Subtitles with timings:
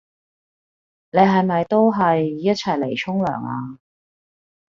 [1.11, 3.77] 你係咪都係一齊嚟沖涼呀？